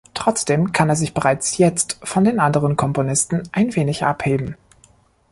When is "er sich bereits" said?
0.89-1.59